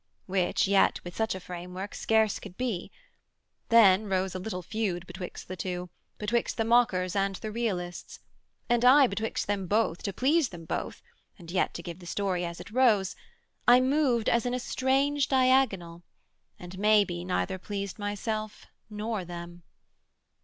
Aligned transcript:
Which 0.25 0.67
yet 0.67 0.99
with 1.03 1.15
such 1.15 1.35
a 1.35 1.39
framework 1.39 1.93
scarce 1.93 2.39
could 2.39 2.57
be. 2.57 2.89
Then 3.69 4.07
rose 4.09 4.33
a 4.33 4.39
little 4.39 4.63
feud 4.63 5.05
betwixt 5.05 5.47
the 5.47 5.55
two, 5.55 5.91
Betwixt 6.17 6.57
the 6.57 6.65
mockers 6.65 7.15
and 7.15 7.35
the 7.35 7.51
realists: 7.51 8.19
And 8.67 8.83
I, 8.83 9.05
betwixt 9.05 9.45
them 9.45 9.67
both, 9.67 10.01
to 10.01 10.11
please 10.11 10.49
them 10.49 10.65
both, 10.65 11.03
And 11.37 11.51
yet 11.51 11.75
to 11.75 11.83
give 11.83 11.99
the 11.99 12.07
story 12.07 12.43
as 12.43 12.59
it 12.59 12.71
rose, 12.71 13.15
I 13.67 13.79
moved 13.79 14.27
as 14.27 14.47
in 14.47 14.55
a 14.55 14.59
strange 14.59 15.27
diagonal, 15.27 16.01
And 16.57 16.79
maybe 16.79 17.23
neither 17.23 17.59
pleased 17.59 17.99
myself 17.99 18.65
nor 18.89 19.23
them. 19.23 19.61